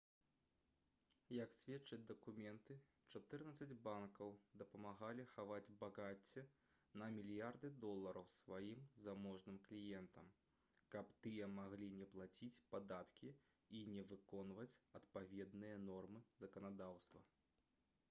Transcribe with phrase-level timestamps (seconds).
[1.35, 2.75] як сведчаць дакументы
[3.17, 4.31] чатырнаццаць банкаў
[4.61, 6.43] дапамагалі хаваць багацце
[7.01, 10.33] на мільярды долараў сваім заможным кліентам
[10.95, 13.31] каб тыя маглі не плаціць падаткі
[13.81, 17.23] і не выконваць адпаведныя нормы заканадаўства